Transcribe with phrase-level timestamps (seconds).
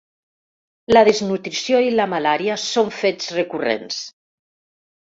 [0.95, 4.05] La desnutrició i la malària són fets recurrents.